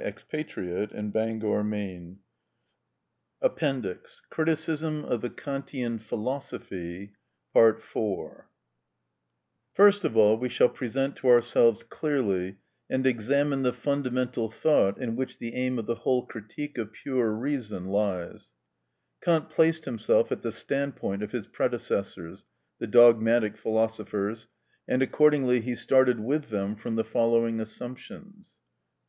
[0.00, 2.18] These defects we now desire to search
[5.90, 6.88] out.‐‐‐‐‐‐‐‐‐‐‐‐‐‐‐‐‐‐‐‐‐‐‐‐‐‐‐‐‐‐‐‐‐‐‐‐‐
[9.74, 12.58] First of all we shall present to ourselves clearly
[12.88, 17.32] and examine the fundamental thought in which the aim of the whole "Critique of Pure
[17.32, 18.52] Reason" lies.
[19.20, 22.44] Kant placed himself at the standpoint of his predecessors,
[22.78, 24.46] the dogmatic philosophers,
[24.86, 28.46] and accordingly he started with them from the following assumptions:—(1.)